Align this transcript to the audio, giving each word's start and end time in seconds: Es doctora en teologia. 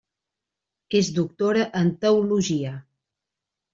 Es 1.01 1.11
doctora 1.19 1.67
en 1.81 1.93
teologia. 2.07 2.73